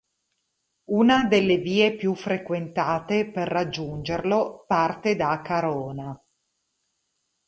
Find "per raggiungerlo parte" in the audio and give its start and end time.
3.29-5.15